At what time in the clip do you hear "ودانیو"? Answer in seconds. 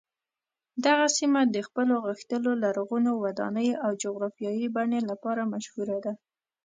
3.23-3.81